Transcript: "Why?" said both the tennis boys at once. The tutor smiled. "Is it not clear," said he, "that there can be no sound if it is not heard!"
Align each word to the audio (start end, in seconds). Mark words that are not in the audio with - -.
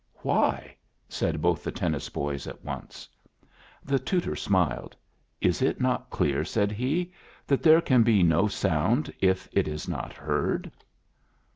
"Why?" 0.23 0.75
said 1.07 1.43
both 1.43 1.63
the 1.63 1.71
tennis 1.71 2.09
boys 2.09 2.47
at 2.47 2.65
once. 2.65 3.07
The 3.85 3.99
tutor 3.99 4.35
smiled. 4.35 4.95
"Is 5.41 5.61
it 5.61 5.79
not 5.79 6.09
clear," 6.09 6.43
said 6.43 6.71
he, 6.71 7.13
"that 7.45 7.61
there 7.61 7.81
can 7.81 8.01
be 8.01 8.23
no 8.23 8.47
sound 8.47 9.13
if 9.21 9.47
it 9.51 9.67
is 9.67 9.87
not 9.87 10.11
heard!" 10.13 10.71